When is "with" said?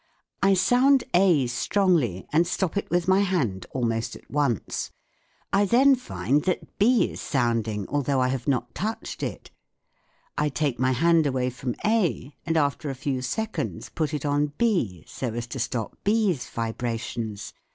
2.89-3.07